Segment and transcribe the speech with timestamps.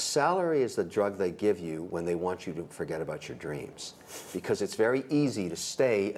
[0.00, 3.36] salary is the drug they give you when they want you to forget about your
[3.38, 3.94] dreams
[4.32, 6.16] because it's very easy to stay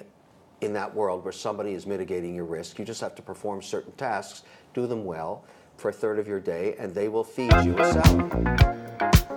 [0.61, 2.79] in that world where somebody is mitigating your risk.
[2.79, 4.43] You just have to perform certain tasks,
[4.73, 5.43] do them well
[5.77, 9.32] for a third of your day, and they will feed you a salary.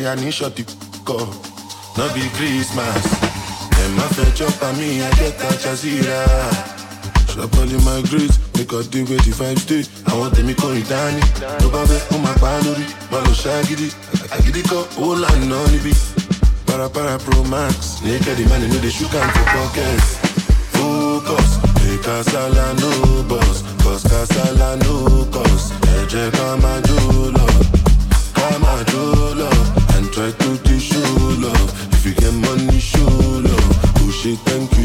[0.00, 0.64] say I need shot the
[1.04, 1.28] call.
[1.96, 3.04] No be Christmas.
[3.76, 6.20] Them a fetch up on me, I get a Jazeera.
[7.28, 9.84] Shop all in my grits, make a deal with the vibes day.
[10.06, 11.20] I want them to call it Danny.
[11.60, 13.92] No babe, on oh my panuri, malo shagidi.
[14.32, 15.92] I get it call, all I know it be.
[16.66, 20.16] Para para pro max, naked the money, no they shoot for pockets.
[20.76, 21.60] Focus.
[22.00, 25.70] Kasala no boss, cause kasala no cause.
[26.00, 27.46] Eje kama jolo,
[28.34, 31.02] kama jolo and try to teach you
[31.44, 31.92] love.
[31.92, 33.06] If you get money, show
[33.50, 33.74] love.
[33.98, 34.79] Who she thank you.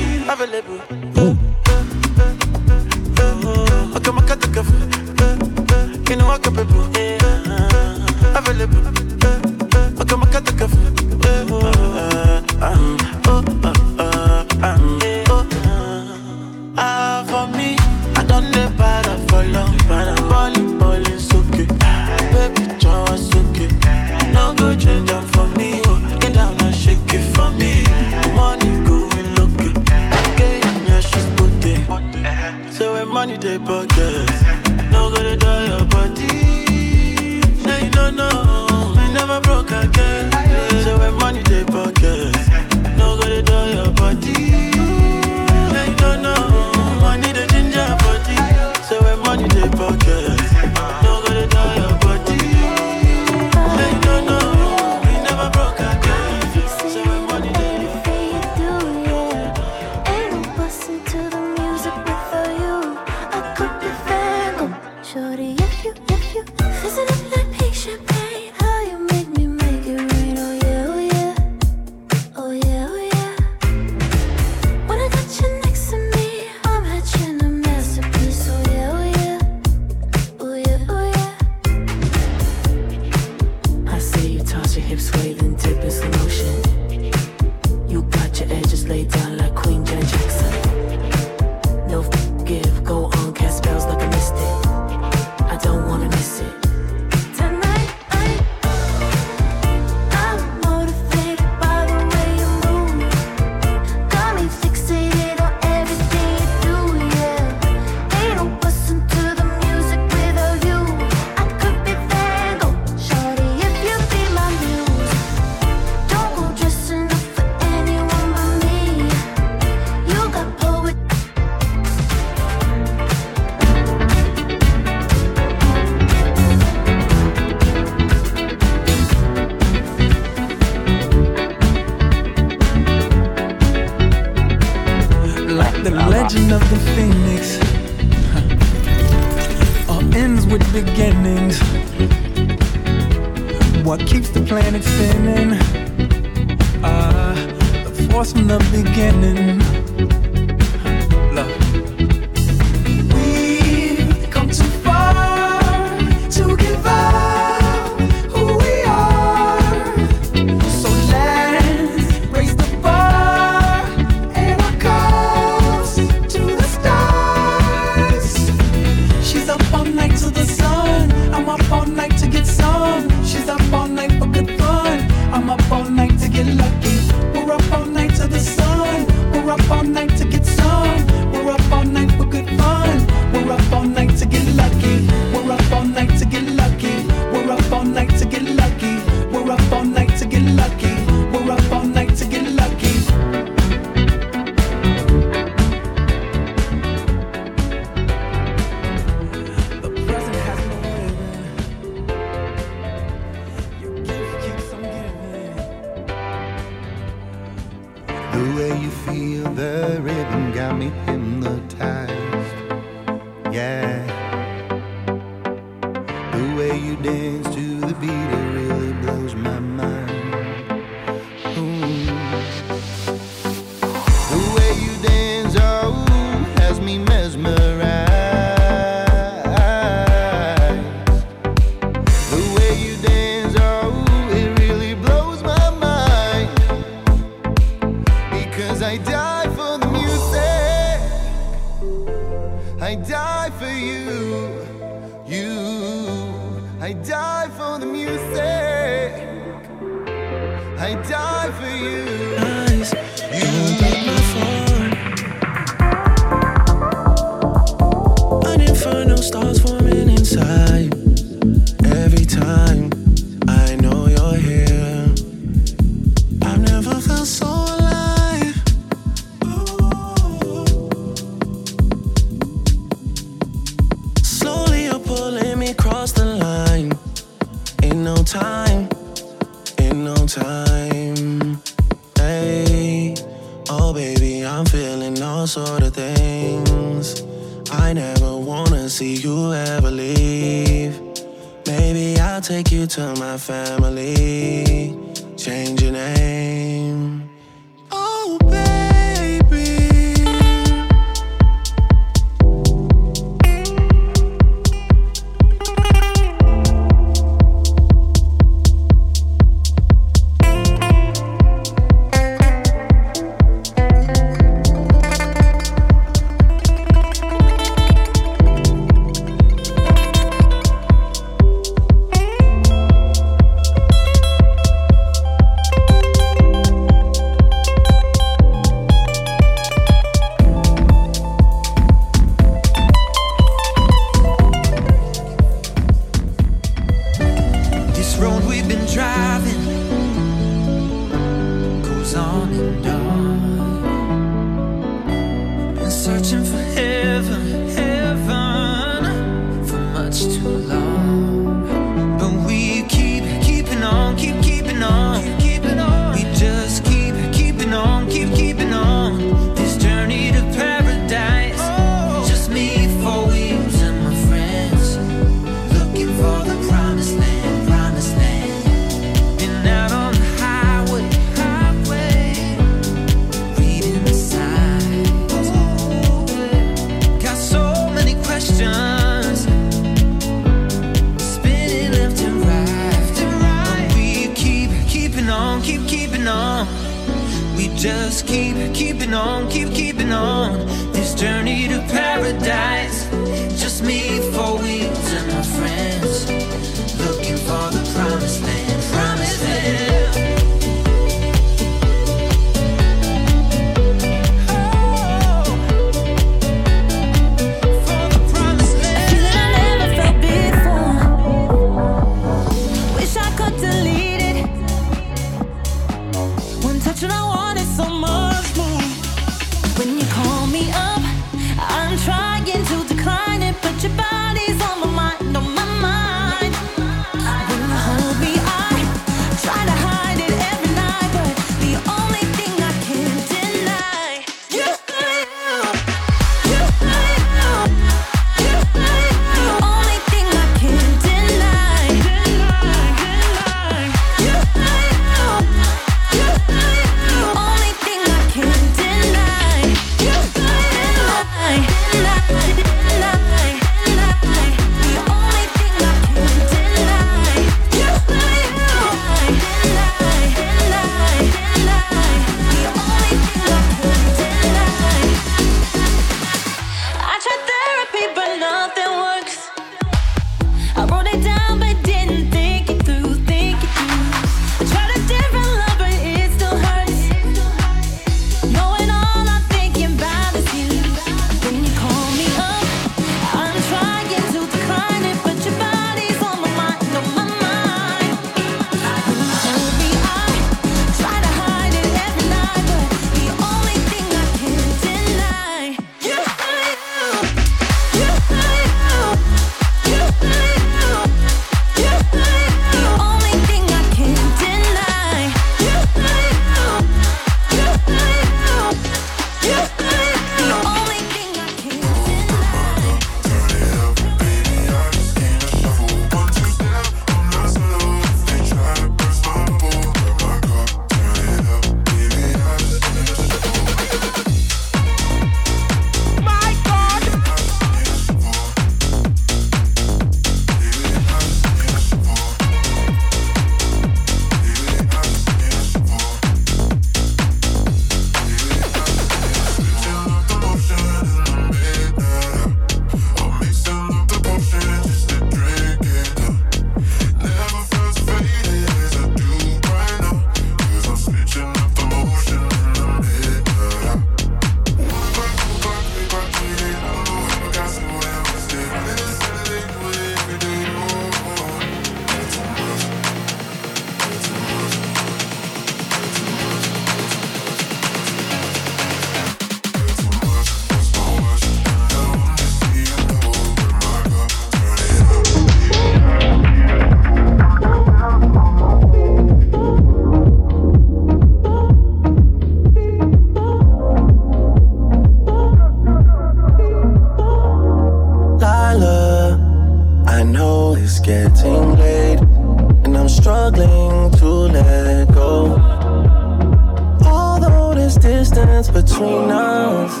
[598.62, 600.00] distance between us.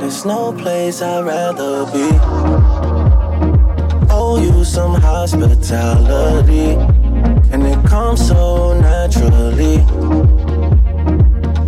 [0.00, 2.08] There's no place I'd rather be.
[4.10, 6.76] Owe you some hospitality,
[7.52, 9.78] and it comes so naturally.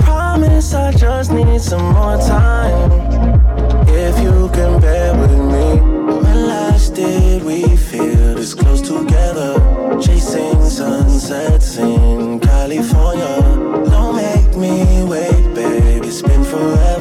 [0.05, 2.91] Promise I just need some more time.
[3.89, 5.81] If you can bear with me,
[6.23, 9.59] when last did we feel this close together?
[10.01, 13.50] Chasing sunsets in California
[16.11, 17.00] it's been forever.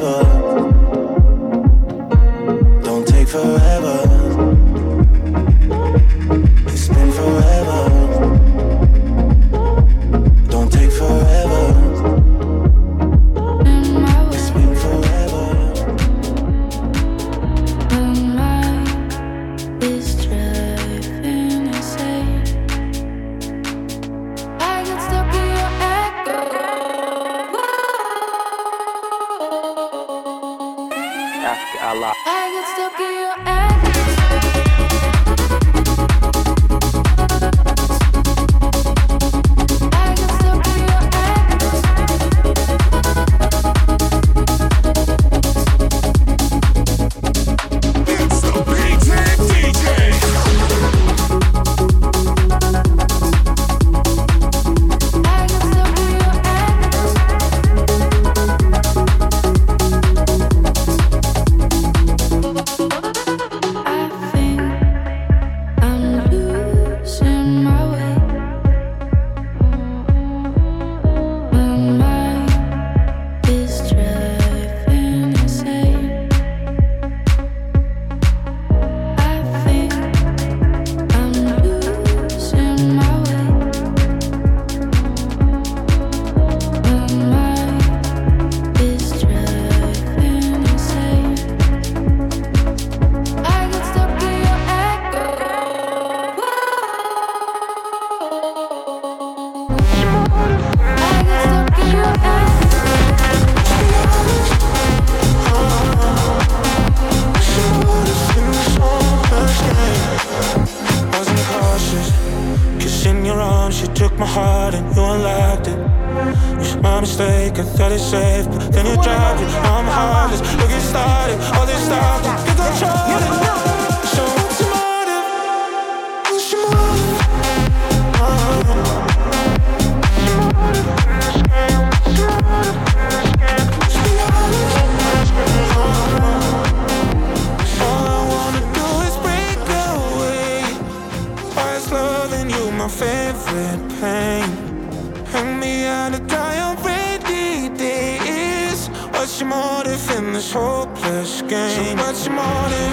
[149.44, 151.70] much more to in this hopeless game.
[151.70, 152.90] So much more to.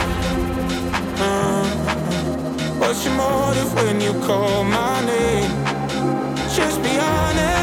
[1.20, 1.66] Uh,
[2.80, 5.52] what's your motive when you call my name?
[6.56, 7.57] Just be honest.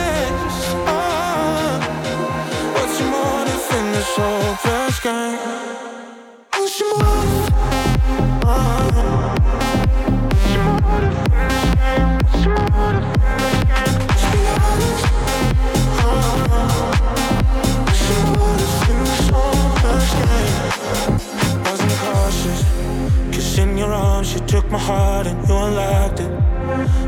[24.54, 26.30] took my heart and you unlocked it.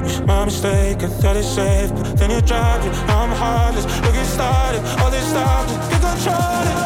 [0.03, 2.93] Was my mistake, I thought it safe, but then you dropped it.
[3.09, 6.86] I'm heartless, looking started, all this stuff, you control it.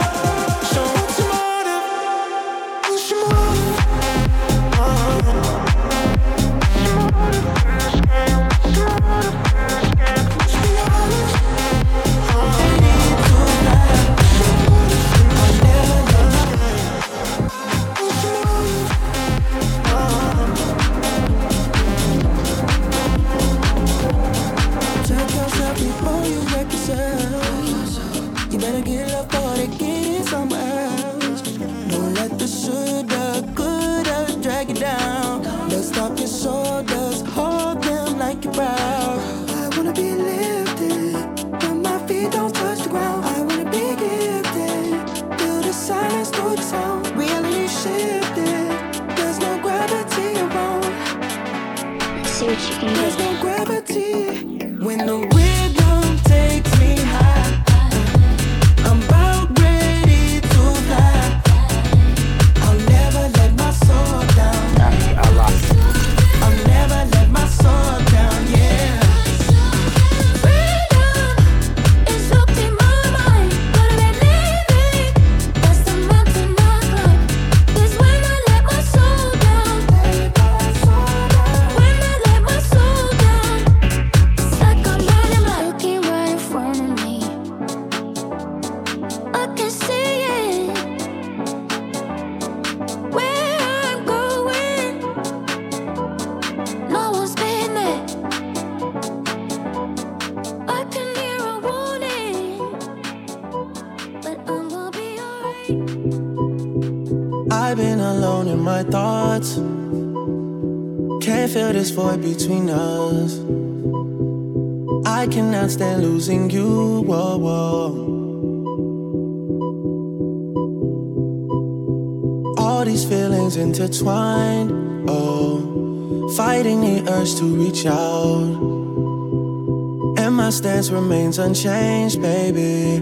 [131.30, 132.96] nothing's unchanged, baby.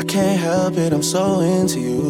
[0.00, 2.09] I can't help it, I'm so into you.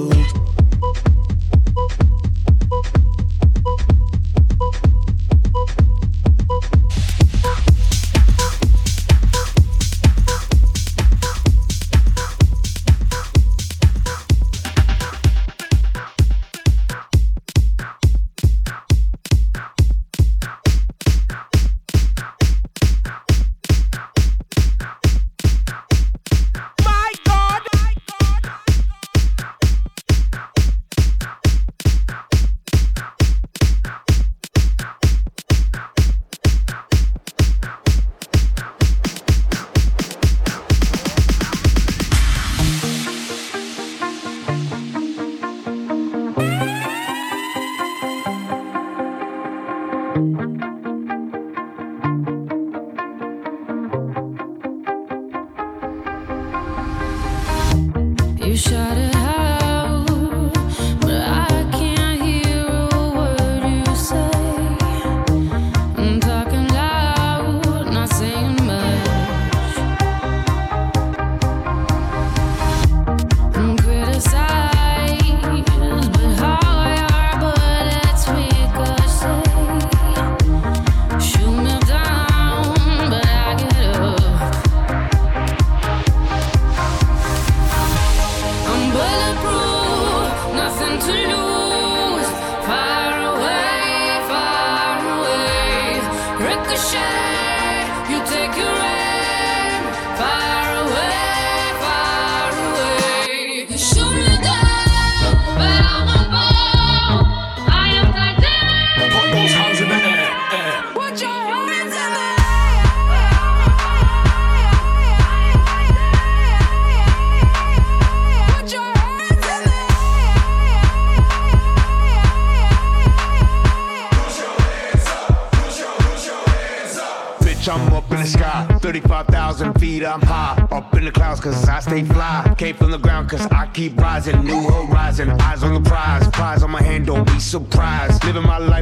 [133.80, 138.22] keep rising, new horizon, eyes on the prize, prize on my hand, don't be surprised.
[138.24, 138.79] Living my life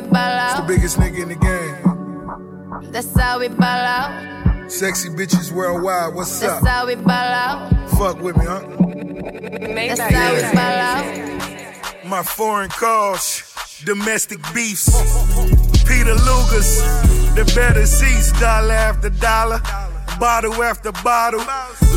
[0.00, 0.68] we ball It's the out.
[0.68, 2.92] biggest nigga in the game.
[2.92, 4.70] That's how we ball out.
[4.70, 6.14] Sexy bitches worldwide.
[6.14, 6.68] What's That's up?
[6.68, 7.90] how we ball out.
[7.90, 8.60] Fuck with me, huh?
[8.60, 12.06] That's how we ball out.
[12.06, 13.42] My foreign calls,
[13.84, 14.88] domestic beefs.
[15.86, 16.80] Peter Luger's,
[17.34, 19.60] the better seats, dollar after dollar,
[20.18, 21.40] bottle after bottle.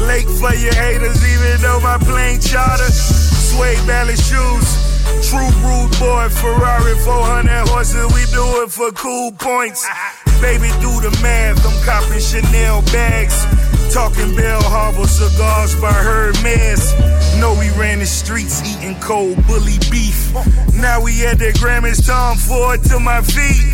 [0.07, 2.89] Late for your haters, even though my plane charter.
[2.91, 9.87] Suede ballet shoes, true rude boy, Ferrari 400 horses, we do it for cool points.
[10.41, 13.72] Baby, do the math, I'm copping Chanel bags.
[13.93, 16.95] Talking Bell Harbor cigars by Hermes.
[17.39, 20.33] Know we ran the streets eating cold bully beef.
[20.73, 23.69] Now we at the Grammys, Tom Ford to my feet.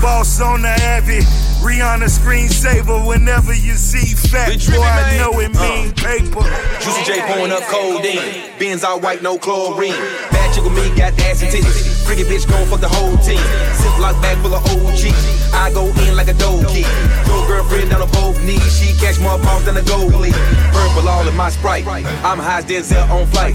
[0.00, 1.20] Boss on the Abbey,
[1.60, 3.06] Rihanna screensaver.
[3.06, 5.60] Whenever you see fat boy, I know it uh.
[5.60, 6.48] mean paper.
[6.80, 8.48] Juicy J pouring up codeine.
[8.58, 9.92] Benz all white, no chlorine.
[10.32, 12.06] Bad chick with me, got ass and titties.
[12.06, 13.42] Freaky bitch gon' fuck the whole team.
[13.76, 15.12] Ziploc bag full of OG.
[15.52, 16.86] I go in like a dough key.
[17.28, 18.64] Your girlfriend down on both knees.
[18.78, 20.32] She catch more than a goalie.
[20.72, 21.86] Purple all in my sprite.
[21.86, 23.54] I'm high as Denzel on flight.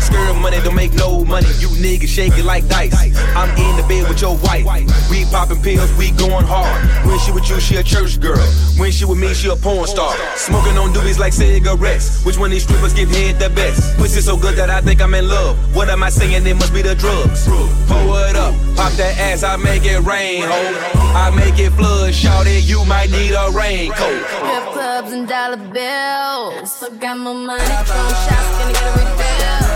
[0.00, 1.48] Skirt money don't make no money.
[1.58, 2.94] You niggas shake it like dice.
[3.36, 4.66] I'm in the bed with your wife.
[5.10, 6.80] We popping pills, we going hard.
[7.06, 8.38] When she with you, she a church girl.
[8.78, 10.14] When she with me, she a porn star.
[10.36, 12.24] Smoking on doobies like cigarettes.
[12.24, 13.96] Which one these strippers give head the best?
[13.98, 15.56] Pussy so good that I think I'm in love.
[15.74, 16.46] What am I saying?
[16.46, 17.46] It must be the drugs.
[17.46, 20.98] Pull it up, pop that ass, I make it rain, ho.
[21.14, 24.24] I make it flood, shout it, you might need a raincoat.
[24.26, 26.72] Strip clubs and dollar bills.
[26.72, 29.67] So got my money from shots, gonna get a refill.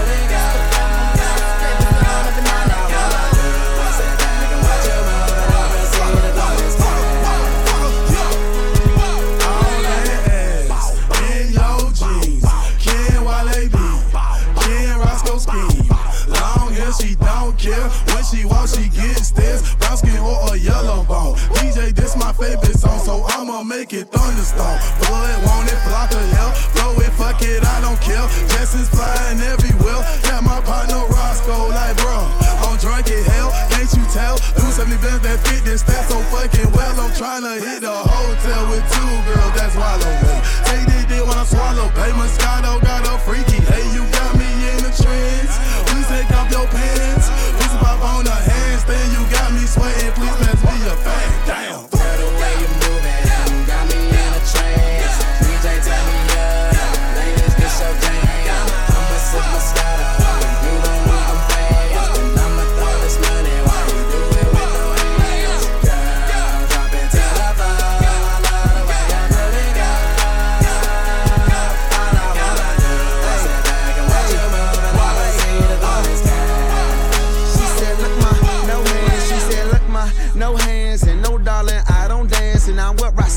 [16.92, 17.88] She don't care.
[18.12, 19.74] When she walks, she gets this.
[19.76, 21.36] Brown skin or a yellow bone.
[21.56, 24.76] DJ, this my favorite song, so I'ma make it thunderstorm.
[25.00, 26.52] Flood, want it, flock of hell.
[26.76, 28.20] Blow it, fuck it, I don't care.
[28.52, 30.04] Jessens flying everywhere.
[30.28, 32.28] Got my partner Roscoe, like, bro,
[32.60, 33.48] I'm drunk as hell.
[33.72, 34.36] Can't you tell?
[34.60, 36.92] Do 70 bands that fit this stat so fucking well.
[37.00, 40.34] I'm trying to hit the hotel with two girls, that's wallow me.
[40.68, 42.20] Take this dick when I swallow, babe.
[42.20, 43.64] Moscato got a freaky.
[43.64, 45.61] Hey, you got me in the trance.
[46.34, 47.28] Off your pants.
[47.28, 49.12] Please pop on the handstand.
[49.12, 50.12] You got me sweating.
[50.12, 50.51] Please pass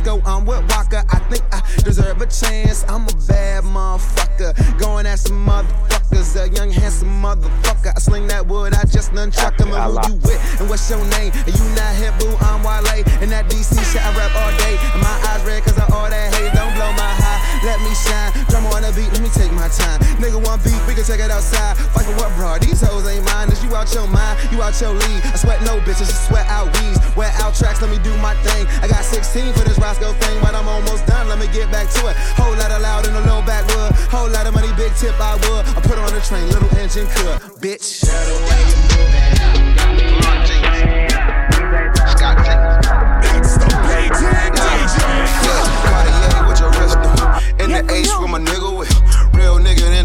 [0.07, 1.03] I'm with Roscoe, I'm with Waka.
[1.09, 2.83] I think I deserve a chance.
[2.87, 4.79] I'm a bad motherfucker.
[4.79, 7.93] Going at some motherfuckers, a young handsome motherfucker.
[7.95, 9.73] I sling that wood, I just nunchuck him.
[9.73, 10.59] And who you with?
[10.61, 11.31] And what's your name?
[11.33, 13.03] And you not hip, boo, I'm Wale.
[13.21, 14.64] And that DC shit I rap all day.
[20.95, 21.75] We can take it outside.
[21.91, 22.57] Fight for what, bro?
[22.57, 23.51] These hoes ain't mine.
[23.51, 24.39] Is you out your mind?
[24.49, 25.21] You out your league.
[25.27, 26.99] I sweat no bitches, I sweat out weeds.
[27.17, 28.65] Wear out tracks, let me do my thing.
[28.79, 31.27] I got 16 for this Roscoe thing, but I'm almost done.
[31.27, 32.15] Let me get back to it.
[32.39, 33.91] Whole lot of loud in the low backwood.
[34.07, 35.67] Whole lot of money, big tip I would.
[35.75, 37.43] I put on the train, little engine could.
[37.59, 38.07] Bitch.
[45.91, 46.95] Cartier with your wrist.
[47.59, 49.04] In the H with my nigga with.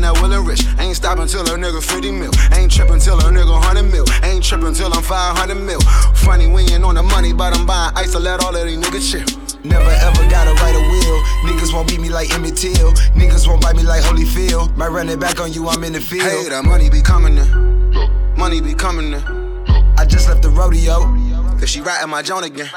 [0.01, 0.65] Real that Will and Rich.
[0.79, 2.33] Ain't stopping till a nigga 50 mil.
[2.53, 4.05] Ain't tripping till a nigga 100 mil.
[4.23, 5.81] Ain't tripping till I'm 500 mil.
[6.15, 8.79] Funny, we ain't on the money, but I'm buying ice to let all of these
[8.79, 9.27] niggas chill.
[9.65, 11.21] Never ever gotta write a will.
[11.45, 12.93] Niggas won't beat me like Emmett Till.
[13.13, 14.75] Niggas won't bite me like Holyfield.
[14.77, 16.23] Might run it back on you, I'm in the field.
[16.23, 18.37] Hey, that money be coming in.
[18.37, 19.23] Money be coming in.
[19.99, 21.30] I just left the rodeo.
[21.61, 22.71] Cause she riding my joint again.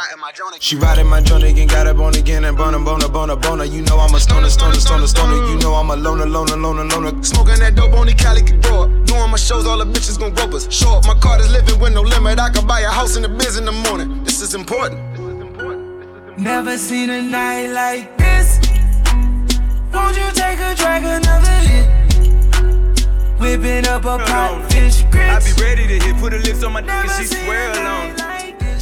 [0.59, 3.63] She riding my joint again, got up on again and boner, boner, boner, boner.
[3.63, 5.35] You know I'm a stoner, stoner, stoner, stoner.
[5.47, 7.23] You know I'm a loner, loner, loner, loner.
[7.23, 8.89] Smoking that dope, only Cali can grow up.
[9.05, 10.69] Doing my shows, all the bitches gon' rope us.
[10.69, 12.39] Show up, my card is living with no limit.
[12.39, 14.21] I can buy a house in the biz in the morning.
[14.25, 14.99] This is important.
[16.37, 18.59] Never seen a night like this.
[19.93, 21.87] Won't you take a drag, another hit?
[23.39, 26.81] Whipping up a pot fish I be ready to hit, put her lips on my
[26.81, 28.32] dick and she swear along.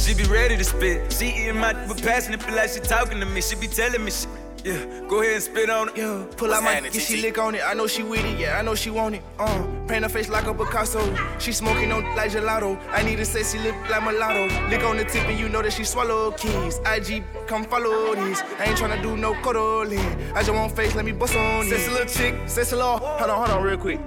[0.02, 1.12] She be ready to spit.
[1.12, 3.40] She eating my but passing it, feel like she talking to me.
[3.40, 4.28] She be telling me shit.
[4.64, 5.96] Yeah, go ahead and spit on it.
[5.96, 7.62] Yeah, pull out my dick, she lick on it.
[7.64, 9.22] I know she with it, yeah, I know she want it.
[9.38, 11.00] Uh, paint her face like a Picasso.
[11.38, 12.80] She smoking on like gelato.
[12.90, 14.46] I need a sexy lip like mulatto.
[14.70, 16.80] Lick on the tip and you know that she swallow keys.
[16.84, 18.40] IG, come follow these.
[18.58, 20.00] I ain't tryna do no cuddling.
[20.34, 21.70] I just want face, let me bust on it.
[21.70, 22.98] Sexy little chick, sexy law.
[22.98, 24.00] Hold on, hold on, real quick.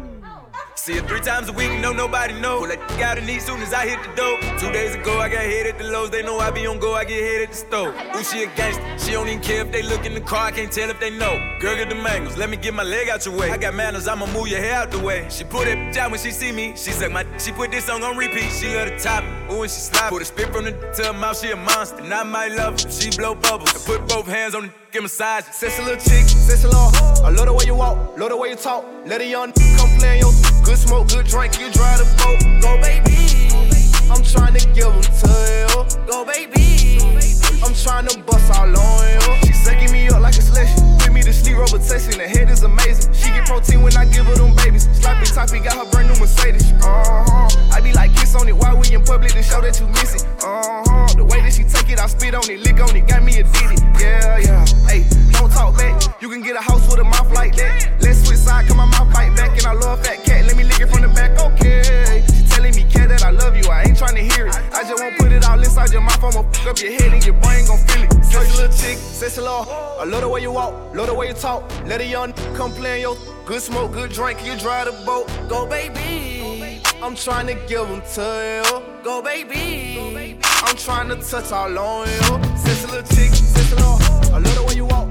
[0.78, 2.60] See her three times a week, no nobody know.
[2.60, 4.38] Pull that out and eat soon as I hit the door.
[4.60, 6.10] Two days ago, I got hit at the lows.
[6.10, 7.96] They know I be on go, I get hit at the stove.
[8.14, 8.84] Ooh, she a gangster.
[9.00, 10.48] She don't even care if they look in the car.
[10.48, 11.58] I can't tell if they know.
[11.62, 12.38] Girl, get the mangoes.
[12.38, 13.52] Let me get my leg out your way.
[13.52, 15.28] I got manners, I'ma move your hair out the way.
[15.30, 16.74] She put it down when she see me.
[16.76, 17.26] She suck my.
[17.38, 18.52] She put this song on repeat.
[18.52, 19.24] She love the top.
[19.50, 20.10] Ooh, and she slide.
[20.10, 21.40] Put a spit from the to her mouth.
[21.40, 22.04] She a monster.
[22.04, 22.92] And I might love her.
[22.92, 23.74] She blow bubbles.
[23.74, 25.44] I put both hands on the give massage.
[25.62, 26.92] a little chick, sexy law.
[27.24, 28.86] I love the way you walk, love the way you talk.
[29.06, 32.42] Let a young come play in your good smoke, good drink, you drive the boat.
[32.60, 33.54] Go baby,
[34.10, 35.30] I'm trying to give them to
[35.62, 36.08] you.
[36.10, 36.98] Go baby,
[37.64, 39.46] I'm trying to bust all on you.
[39.46, 40.82] She sucking me up like a selection.
[40.98, 42.18] With me to sleep, rubber testing.
[42.18, 43.14] The head is amazing.
[43.14, 44.90] She get protein when I give her them babies.
[45.00, 46.74] Sloppy toppy got her brand new Mercedes.
[46.82, 47.48] Uh huh.
[47.72, 50.16] I be like kiss on it while we in public to show that you miss
[50.16, 50.26] it.
[50.44, 51.14] Uh huh.
[51.16, 53.38] The way that she take it, I spit on it, lick on it, got me
[53.38, 53.55] addicted.
[69.36, 69.98] Sexy law.
[69.99, 71.64] I love the way you walk, love the way you talk.
[71.86, 74.45] Let a young come play your good smoke, good drink.
[74.45, 75.28] You drive the boat.
[75.49, 76.82] Go, baby.
[77.02, 79.03] I'm trying to give them to you.
[79.03, 80.40] Go, baby.
[80.64, 82.57] I'm trying to touch all on you.
[82.57, 83.98] Sexy little chick, sexy law.
[84.34, 85.05] I love the way you walk,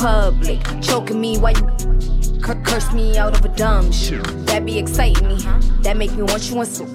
[0.00, 0.60] public.
[0.80, 4.24] Choking me while you cur- curse me out of a dumb shit.
[4.46, 5.36] That be exciting me.
[5.82, 6.92] That make me want you in some.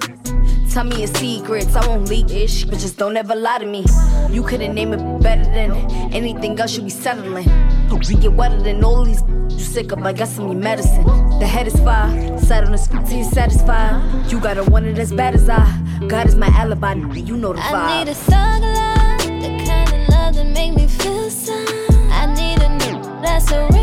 [0.70, 3.84] Tell me your secrets, I won't leak ish, but just don't ever lie to me.
[4.30, 5.70] You couldn't name it better than
[6.12, 7.48] anything else you be settling.
[7.90, 11.04] We get wetter than all these you sick of, I got some new medicine.
[11.38, 14.30] The head is fire, sat on the spot till you satisfied.
[14.30, 15.64] You got a one that's bad as I.
[16.08, 17.72] God is my alibi, you know the vibe.
[17.72, 21.25] I need a thug love, the kind of love that make me feel
[23.36, 23.76] I this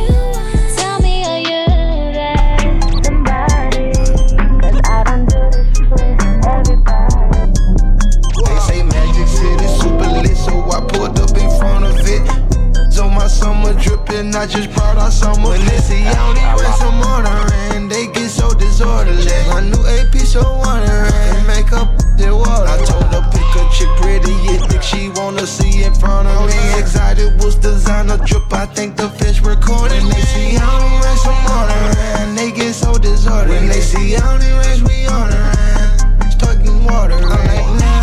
[14.36, 15.50] of just brought out summer.
[15.50, 18.23] When they see I only ran some ordering, they get
[18.54, 19.26] so disorderly.
[19.50, 22.68] My new AP so wondering, make up the water.
[22.68, 26.48] I told her pick a chick pretty, you think she wanna see in front of
[26.48, 26.80] me.
[26.80, 30.08] Excited was designer drip, I think the fish recording.
[30.10, 33.56] They see I only ran some ordering, they get so disorderly.
[33.56, 37.16] When they see I only ran, we ordering, start getting water.
[37.16, 38.03] I'm like nah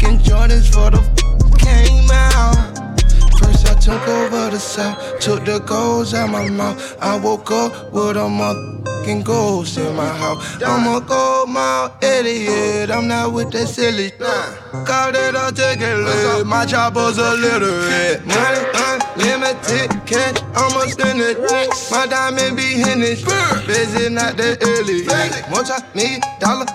[0.00, 1.00] working Jordans for the
[1.58, 2.54] came out.
[3.38, 6.96] First I took over the south, took the goals out my mouth.
[7.00, 8.28] I woke up with a
[9.08, 10.62] motherfucking ghost in my house.
[10.62, 14.18] I'm a gold mouth idiot, I'm not with that silly shit.
[14.18, 18.24] Call it a ticket my chopper's illiterate.
[18.26, 21.38] Money unlimited, cash, I'ma spend it.
[21.90, 23.24] My diamond be hinted,
[23.66, 25.04] busy not that early.
[25.50, 26.66] Multi me dollar.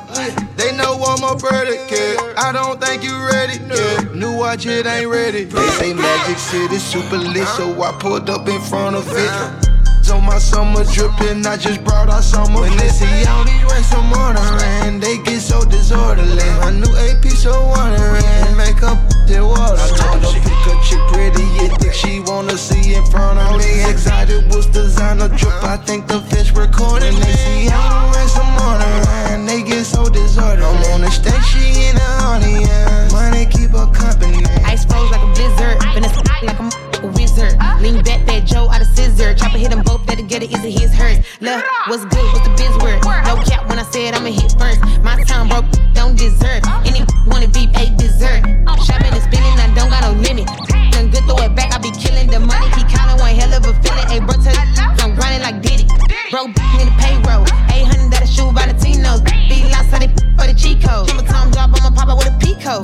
[0.58, 2.20] they know I'm a predicate.
[2.38, 3.60] I don't think you ready.
[3.64, 4.14] Yeah.
[4.14, 5.46] New watch, it ain't ready.
[5.46, 9.73] They say Magic City super lit, so I pulled up in front of it.
[10.04, 12.60] So my summer dripping, I just brought out summer.
[12.60, 16.44] When they see all these racks some ordering, they get so disorderly.
[16.60, 18.22] My new AP so wondering,
[18.58, 19.80] make up the water.
[19.80, 23.58] I told her pick a chick pretty, you think she wanna see in front of
[23.58, 23.90] me.
[23.90, 27.16] Excited was designer drip, I think the fish recording.
[27.16, 30.68] They see all the racks some ordering, they get so disorderly.
[30.68, 33.14] I'm on the stage, she in the audience.
[33.14, 34.44] Money keep her company.
[34.68, 36.12] Ice froze like a blizzard, finna
[36.44, 37.54] like a a wizard.
[37.82, 39.34] Lean back, fat Joe out of scissor.
[39.36, 41.22] Chopper hit them both, that together is it his hers.
[41.40, 42.98] Love, what's good, what's the biz word?
[43.30, 44.82] No cap when I said I'ma hit first.
[45.06, 46.66] My time broke, don't deserve.
[46.86, 48.42] Any wanna be a dessert.
[48.86, 50.50] Shopping and spending, I don't got no limit.
[50.92, 52.68] Done good, throw it back, I be killing the money.
[52.74, 54.08] He kinda one hell of a feeling.
[54.10, 54.58] Hey, bro, tell
[55.04, 55.86] I'm grinding like Diddy.
[56.32, 56.50] Bro,
[56.82, 57.46] in the payroll.
[57.70, 59.22] 800 that a shoe by the Tinos.
[59.50, 61.06] Be lost, so they for the Chico.
[61.06, 62.82] Summertime drop, I'ma pop out with a Pico.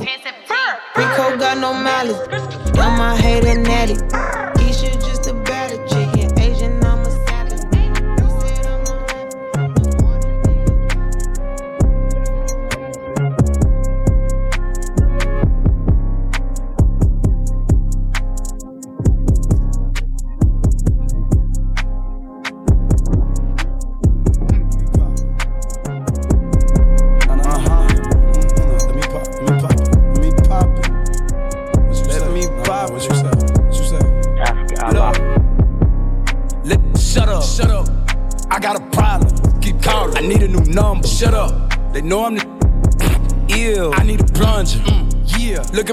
[0.94, 2.22] Rico got no malice.
[2.70, 3.98] Got my hater natty.
[4.62, 5.29] He should just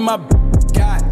[0.08, 0.16] my
[0.72, 1.04] God.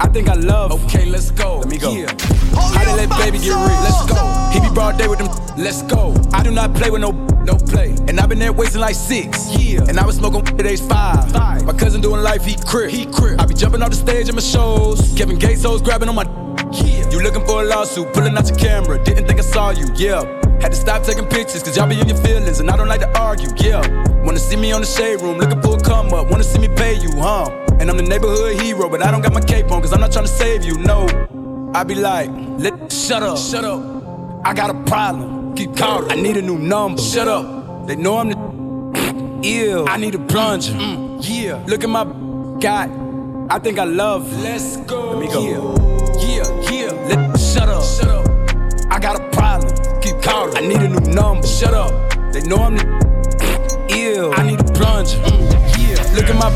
[0.00, 0.70] I think I love.
[0.84, 1.60] Okay, let's go.
[1.60, 1.92] Let me go.
[1.92, 2.08] Yeah.
[2.52, 3.80] How oh, they let baby get rich?
[3.88, 4.50] Let's go.
[4.52, 5.28] He be broad day with them.
[5.56, 6.14] Let's go.
[6.34, 7.12] I do not play with no
[7.48, 7.96] no play.
[8.06, 9.56] And I've been there wasting like six.
[9.56, 9.88] Yeah.
[9.88, 11.32] And I was smoking at age five.
[11.32, 11.64] five.
[11.64, 12.90] My cousin doing life, he crip.
[12.90, 13.40] He crip.
[13.40, 15.14] I be jumping off the stage in my shows.
[15.16, 16.24] Kevin Gates hoes grabbing on my.
[16.70, 17.08] Yeah.
[17.08, 19.02] You looking for a lawsuit, pulling out your camera.
[19.02, 19.86] Didn't think I saw you.
[19.96, 20.20] Yeah.
[20.60, 23.00] Had to stop taking pictures, cause y'all be in your feelings, and I don't like
[23.00, 23.82] to argue, yeah.
[24.22, 26.68] Wanna see me on the shade room, looking for a come up, wanna see me
[26.68, 27.63] pay you, huh?
[27.84, 30.10] And I'm the neighborhood hero, but I don't got my cape on, cause I'm not
[30.10, 31.06] trying to save you, no.
[31.74, 33.82] I be like, let shut up, shut up.
[34.42, 36.10] I got a problem, keep calling.
[36.10, 37.86] I need a new number, shut up.
[37.86, 39.44] They know I'm the mm.
[39.44, 39.86] ill.
[39.86, 41.18] I need a plunger, mm.
[41.20, 41.62] yeah.
[41.66, 42.04] Look at my
[42.58, 42.88] God,
[43.52, 44.32] I think I love.
[44.40, 45.10] Let's go.
[45.10, 45.42] Let me go.
[46.16, 47.16] Yeah, yeah, yeah.
[47.16, 48.26] Let shut up, shut up.
[48.90, 50.56] I got a problem, keep calling.
[50.56, 51.92] I need a new number, shut up.
[52.32, 54.32] They know I'm the ill.
[54.32, 55.76] I need a plunger, mm.
[55.76, 56.14] yeah.
[56.14, 56.48] Look at my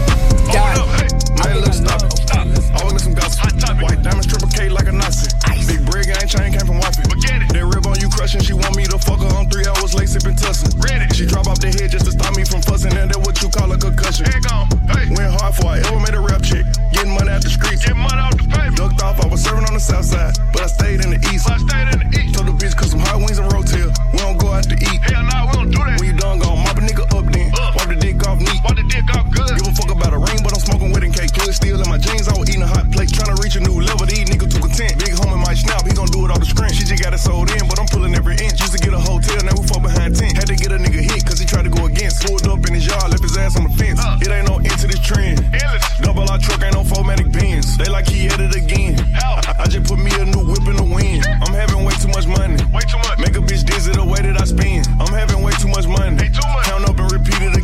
[0.54, 0.97] God.
[1.40, 2.46] Hey, look, stop I
[2.78, 3.42] Always make some gossip.
[3.42, 3.82] Hot topic.
[3.82, 5.26] White diamonds, triple K like a Nazi.
[5.50, 5.66] Ice.
[5.66, 7.02] Big bread ain't chain came from Wifey.
[7.10, 7.50] Forget it.
[7.50, 8.38] That rib on you crushing.
[8.46, 9.32] She want me to fuck her.
[9.34, 10.70] I'm three hours late sipping tussin.
[10.78, 11.10] Ready.
[11.18, 12.94] She drop off the head just to stop me from fussing.
[12.94, 14.30] And that what you call a concussion.
[14.30, 14.70] Head gone.
[14.86, 15.10] Hey.
[15.10, 15.82] Went hard for it.
[15.82, 16.62] ever made a rap chick.
[16.94, 17.82] Getting money out the streets.
[17.82, 18.70] Getting money out the paper.
[18.78, 19.18] Ducked off.
[19.18, 20.38] I was serving on the south side.
[20.54, 21.50] But I stayed in the east.
[21.50, 22.38] But I stayed in the east.
[22.38, 23.90] Told the bitch cause some hot wings and rotel.
[24.14, 25.00] We don't go out to eat.
[25.10, 25.98] Hell nah, we don't do that.
[25.98, 27.50] When you done gone, mop a nigga up then.
[27.58, 27.74] Up.
[27.74, 28.62] Wipe the dick off neat.
[28.62, 29.58] Wipe the dick off good.
[29.58, 31.34] Give a fuck about a ring, but I'm smoking wedding cake.
[31.34, 32.27] Kill still in my jeans.
[32.28, 33.08] I was eating a hot plate.
[33.08, 34.98] Trying to reach a new level, these niggas too content.
[35.00, 36.72] Big homie might snap, he gon' do it all the screen.
[36.72, 38.60] She just got it sold in, but I'm pulling every inch.
[38.60, 40.36] Used to get a hotel, now we fall behind 10.
[40.36, 42.26] Had to get a nigga hit, cause he tried to go against.
[42.26, 44.00] Pulled up in his yard, left his ass on the fence.
[44.00, 44.18] Uh.
[44.20, 45.40] It ain't no end to this trend.
[45.52, 45.84] Endless.
[46.00, 47.76] Double R truck ain't no formatic bins.
[47.76, 48.96] They like he at it again.
[49.18, 51.26] I, I just put me a new whip in the wind.
[51.26, 52.56] I'm having way too much money.
[52.70, 53.18] Way too much.
[53.18, 54.86] Make a bitch dizzy the way that I spend.
[55.00, 56.22] I'm having way too much money.
[56.22, 56.66] Ain't too much.
[56.66, 57.57] Count up and repeat it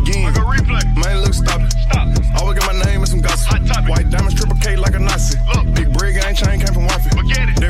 [3.86, 5.38] White diamonds triple K like a Nazi.
[5.54, 5.74] Look.
[5.74, 7.10] Big brig, ain't chain, came from Waffe.
[7.14, 7.60] Forget it.
[7.60, 7.68] They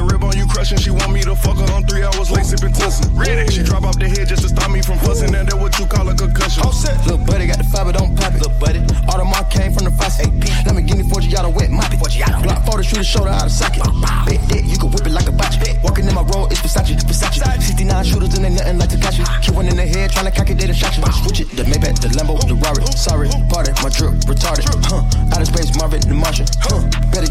[0.64, 2.72] rib on you crushing, she want me to fuck her on three hours late sipping
[2.72, 3.04] tussin.
[3.12, 3.50] Ready.
[3.52, 5.86] She drop off the head just to stop me from fussing, and that what you
[5.86, 6.62] call a concussion.
[6.64, 6.96] All set.
[7.04, 8.40] Little buddy got the fiber, don't pop it.
[8.40, 8.80] Little buddy.
[9.12, 10.32] Audemars came from the faucet.
[10.64, 12.00] Lamborghini Forgiato wet mop it.
[12.00, 12.40] Forgiato.
[12.42, 13.84] Glock 40 shoot the shoulder out of socket.
[14.24, 15.60] Bet that you can whip it like a botch.
[15.82, 17.44] Walking in my road, it's Versace, Versace.
[17.60, 19.20] 69 shooters and they nothing like Takashi.
[19.44, 21.04] Kill one in the head, tryna cock it, they the shot you.
[21.12, 22.80] Switch it, the Maybach, the Lambo, the Rari.
[22.96, 24.64] Sorry, party, my drip retarded.
[24.88, 25.04] Huh.
[25.32, 26.48] out of space, Marvin, the Martian.
[26.64, 26.80] Huh.
[27.12, 27.28] Better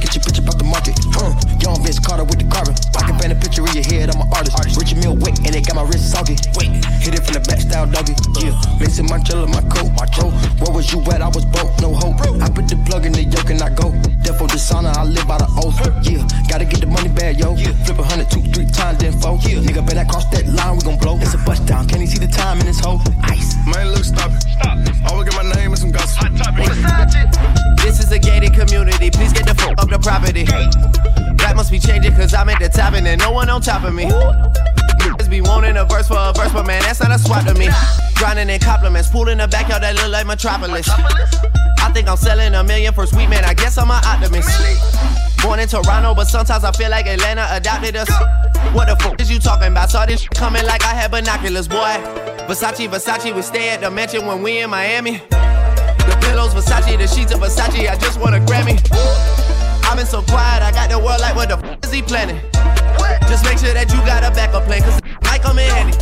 [5.13, 6.35] Richard wet, and they got my wrist soggy.
[6.55, 6.69] Wait,
[7.01, 8.13] hit it from the back style doggy.
[8.41, 10.33] Yeah, mixing my jello, my coat, my coat.
[10.59, 11.21] Where was you at?
[11.21, 12.19] I was broke, no hope.
[12.41, 13.91] I put the plug in the yoke and I go.
[14.23, 15.77] Defo dishonor, I live by the oath.
[16.03, 17.55] Yeah, gotta get the money back, yo.
[17.55, 19.37] Flip a hundred, two, three times, then four.
[19.43, 19.61] Yeah.
[19.61, 21.17] Nigga, better cross that line, we gon' blow.
[21.19, 23.01] It's a bust down, can't you see the time in this hole?
[23.23, 23.55] Ice.
[23.67, 24.41] Man, look, stop it.
[24.41, 24.77] Stop.
[25.11, 26.31] Always get my name and some gossip.
[27.83, 29.11] This is a gated community.
[29.11, 30.45] Please get the fuck up the property.
[31.43, 33.83] That must be changing cause I'm at the top and there's no one on top
[33.83, 34.05] of me.
[35.03, 37.53] Niggas be wanting a verse for a verse, but man, that's not a swap to
[37.55, 37.67] me.
[38.15, 40.87] Drowning in compliments, pool in the backyard that look like Metropolis.
[40.89, 43.43] I think I'm selling a million for sweet man.
[43.43, 44.49] I guess I'm an optimist.
[45.43, 48.09] Born in Toronto, but sometimes I feel like Atlanta adopted us.
[48.71, 49.89] What the fuck is you talking about?
[49.89, 51.99] Saw this coming like I had binoculars, boy.
[52.47, 55.21] Versace, Versace, we stay at the mansion when we in Miami.
[55.29, 57.89] The pillows, Versace, the sheets of Versace.
[57.89, 58.79] I just want a Grammy.
[59.83, 62.39] I've been so quiet, I got the world like, what the f is he planning?
[63.27, 65.97] Just make sure that you got a backup plan, cause might come in handy.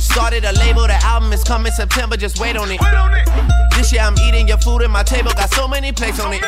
[0.00, 2.80] Started a label, the album is coming September, just wait on it.
[3.76, 6.42] This year I'm eating your food and my table got so many plates on it.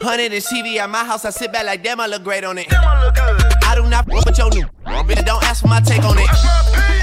[0.00, 2.58] Hundred inch TV at my house, I sit back like damn, I look great on
[2.58, 2.66] it.
[2.70, 6.28] I do not f with your new, bitch, don't ask for my take on it.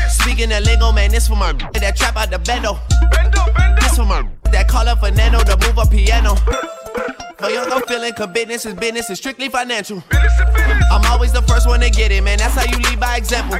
[0.10, 2.80] Speaking of lingo, man, this for my that trap out the bendo.
[3.82, 6.36] This for my that call up Fernando to move a piano.
[7.38, 10.02] For young, I'm feeling cause business is business, is strictly financial.
[10.94, 12.38] I'm always the first one to get it, man.
[12.38, 13.58] That's how you lead by example.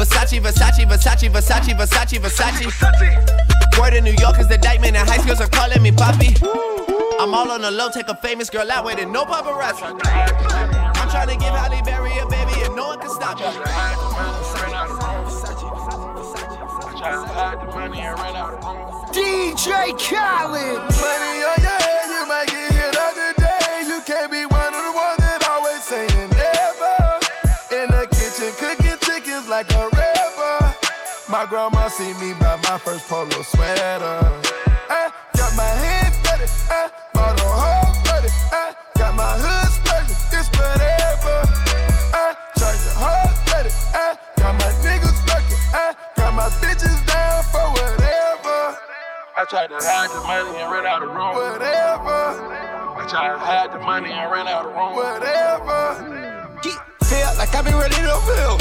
[0.00, 3.78] Versace, Versace, Versace, Versace, Versace, Versace.
[3.78, 6.34] Word in New York is the indictment, and high schools are calling me Poppy.
[7.20, 9.82] I'm all on the low, take a famous girl out with it, no paparazzi.
[9.84, 13.44] I'm trying to give Halle Berry a baby, and no one can stop me.
[19.12, 20.80] DJ Khaled.
[20.80, 22.69] Money oh, on your head, you might get
[31.40, 34.20] My grandma see me buy my first polo sweater.
[34.92, 38.28] I got my hands dirty, I bought a whole buddy.
[38.52, 41.40] I eh, got my hood splurging, it's whatever.
[42.12, 43.72] I charge the whole buddy.
[43.72, 48.76] I got my niggas working, I got my bitches down for whatever.
[49.32, 51.36] I tried to hide the money and ran out of room.
[51.40, 52.20] Whatever.
[53.00, 54.94] I tried to hide the money and ran out of room.
[54.94, 56.39] Whatever.
[57.20, 58.56] Feel like I been ready to feel.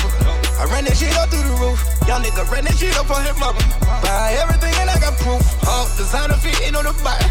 [0.60, 1.80] I ran that shit up through the roof.
[2.04, 3.64] Young nigga ran that shit up on his mama.
[4.04, 5.40] Buy everything and I got proof.
[5.64, 7.24] All designer fitting on the body.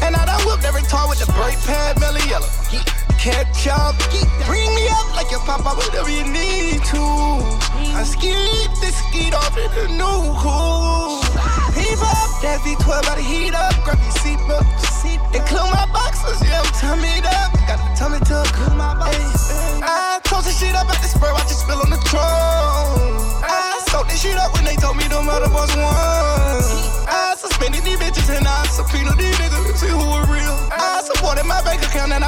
[0.00, 2.48] And I done whipped every car with the brake pad, belly yellow.
[3.20, 3.92] Catch up,
[4.48, 7.04] bring me up like your papa, whatever you need to.
[7.92, 11.20] I skeet this skeet off in the new cool.
[11.76, 13.76] Heave up, that V12 about to heat up.
[13.84, 14.64] Grab your seatbelt,
[15.28, 17.52] include my boxers, yeah, I'm tummy up.
[17.68, 18.48] Got the tummy tuck,
[19.04, 19.12] Ay,
[19.84, 20.13] I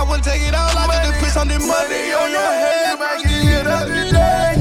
[0.07, 0.71] I wouldn't take it all.
[0.71, 2.93] I just put of the money on your head.
[2.93, 4.56] You might get hit up today.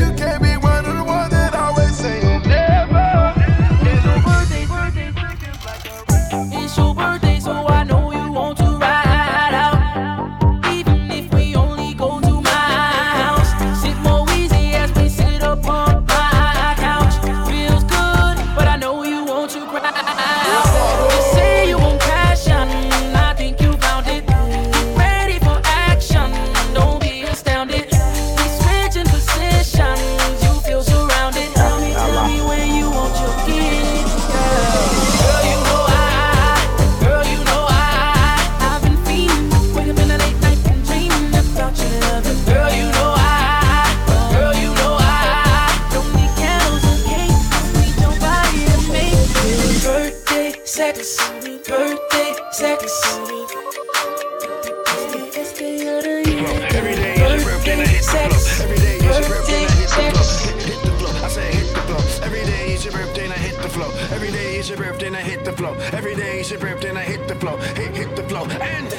[65.05, 65.73] Day is your birthday, and I hit the flow.
[65.93, 67.57] Every day your birthday, and I hit the flow.
[67.57, 68.45] Hit, hit the flow.
[68.45, 68.89] And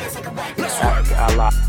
[0.56, 1.10] let's work.
[1.36, 1.65] Let's work.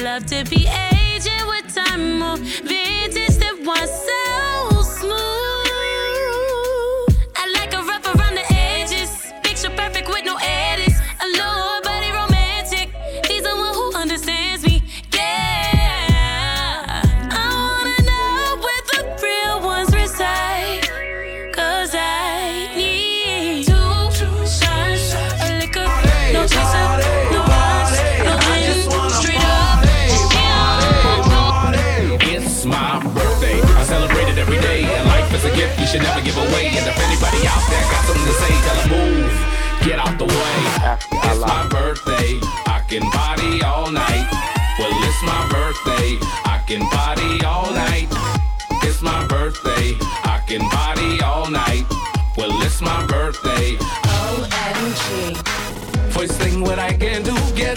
[0.00, 0.59] love to be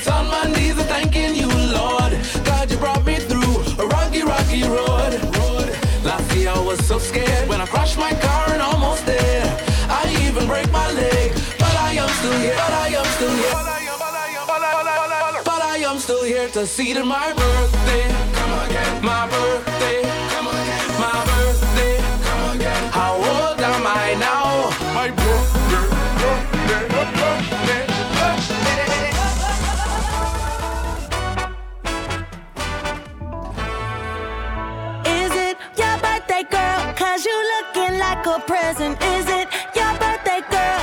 [0.06, 2.12] It's on my knees and thanking you, Lord.
[2.44, 5.14] God, you brought me through a rocky, rocky road.
[5.40, 5.72] road.
[6.04, 9.48] Last year I was so scared when I crashed my car and almost there.
[9.88, 12.54] I even break my leg, but I am still here.
[12.54, 13.54] But I am still here.
[15.46, 18.04] But I am still here to see to my birthday.
[18.36, 19.06] Come again.
[19.06, 20.02] My birthday.
[20.36, 21.00] Come again.
[21.00, 21.96] My birthday.
[22.28, 22.92] Come again.
[22.92, 24.68] How old am I now?
[24.94, 25.64] My birthday.
[26.68, 27.93] birthday, birthday.
[38.36, 38.98] a present.
[39.04, 40.82] Is it your birthday, girl?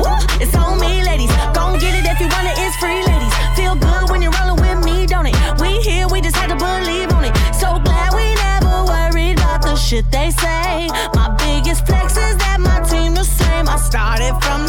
[0.00, 1.30] Woo, it's on me, ladies.
[1.56, 2.56] Go get it if you want it.
[2.58, 3.32] It's free, ladies.
[3.56, 5.34] Feel good when you're rolling with me, don't it?
[5.60, 7.34] We here, we just had to believe on it.
[7.54, 10.88] So glad we never worried about the shit they say.
[11.14, 13.66] My biggest flex is that my team the same.
[13.66, 14.66] I started from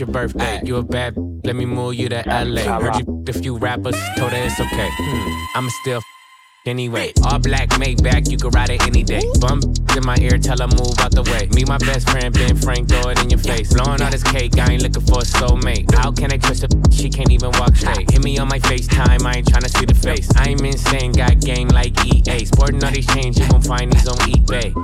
[0.00, 0.60] your birthday.
[0.64, 1.14] You a bad,
[1.44, 2.62] let me move you to LA.
[2.62, 4.88] Heard you a few rappers, told her it's okay.
[4.92, 5.44] Hmm.
[5.56, 6.02] I'm still
[6.66, 7.12] anyway.
[7.24, 9.22] All black, made back, you can ride it any day.
[9.40, 9.60] Bum
[9.96, 11.48] in my ear, tell her move out the way.
[11.54, 13.72] Me, my best friend, Ben Frank, throw it in your face.
[13.72, 15.92] Blowing all this cake, I ain't looking for a soulmate.
[15.94, 18.10] How can I trust a she can't even walk straight?
[18.10, 20.28] Hit me on my FaceTime, I ain't tryna see the face.
[20.36, 22.44] I'm insane, got game like EA.
[22.44, 24.74] Sporting all these chains, you gon find these on eBay.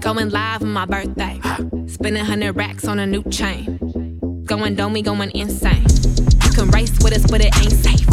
[0.00, 1.40] Going live on my birthday.
[1.86, 3.73] Spending 100 racks on a new chain
[4.56, 5.84] going dome, we going insane.
[6.44, 8.03] You can race with us, but it ain't safe.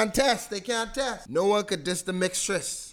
[0.00, 0.50] Can't test.
[0.50, 1.28] They can't test.
[1.28, 2.89] No one could diss the mixtress.